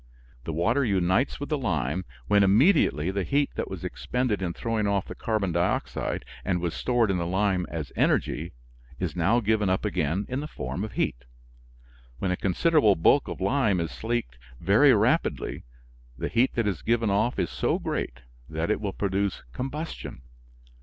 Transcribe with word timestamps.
The 0.45 0.51
water 0.51 0.83
unites 0.83 1.39
with 1.39 1.49
the 1.49 1.59
lime, 1.59 2.05
when 2.25 2.41
immediately 2.41 3.11
the 3.11 3.21
heat 3.23 3.51
that 3.53 3.69
was 3.69 3.83
expended 3.85 4.41
in 4.41 4.51
throwing 4.51 4.87
off 4.87 5.05
the 5.05 5.13
carbon 5.13 5.51
dioxide 5.51 6.25
and 6.43 6.59
was 6.59 6.73
stored 6.73 7.11
in 7.11 7.19
the 7.19 7.27
lime 7.27 7.67
as 7.69 7.91
energy 7.95 8.51
is 8.97 9.15
now 9.15 9.41
given 9.41 9.69
up 9.69 9.85
again 9.85 10.25
in 10.27 10.39
the 10.39 10.47
form 10.47 10.83
of 10.83 10.93
heat. 10.93 11.23
When 12.17 12.31
a 12.31 12.35
considerable 12.35 12.95
bulk 12.95 13.27
of 13.27 13.39
lime 13.39 13.79
is 13.79 13.91
slacked 13.91 14.39
very 14.59 14.91
rapidly 14.91 15.65
the 16.17 16.29
heat 16.29 16.55
that 16.55 16.65
is 16.67 16.81
given 16.81 17.11
off 17.11 17.37
is 17.37 17.51
so 17.51 17.77
great 17.77 18.21
that 18.49 18.71
it 18.71 18.81
will 18.81 18.93
produce 18.93 19.43
combustion. 19.53 20.23